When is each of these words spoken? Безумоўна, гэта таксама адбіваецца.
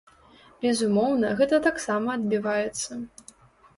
Безумоўна, 0.63 1.29
гэта 1.41 1.55
таксама 1.67 2.07
адбіваецца. 2.21 2.91